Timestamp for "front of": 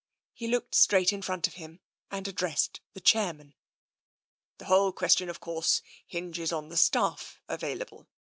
1.21-1.53